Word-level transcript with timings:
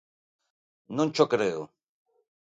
Non 0.97 1.07
cho 1.15 1.25
creo! 1.33 1.61